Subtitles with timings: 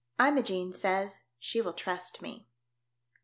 [0.19, 2.47] IMOGENE SAYS SHE WILL TRUST ME.